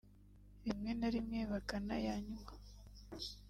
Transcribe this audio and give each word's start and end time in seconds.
rimwe 0.65 0.91
na 0.99 1.07
rimwe 1.15 1.39
bakanayanywa 1.51 2.53